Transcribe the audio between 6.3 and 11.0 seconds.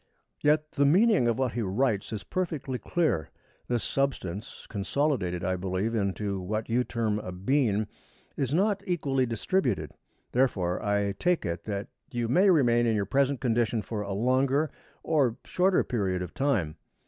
what you term a bean, is not equally distributed. Therefore,